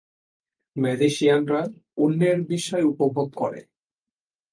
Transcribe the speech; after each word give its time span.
ম্যাজিশিয়ানরা 0.75 1.61
অন্যের 1.97 2.37
বিস্ময় 2.49 2.85
উপভোগ 2.91 3.27
করে। 3.35 3.61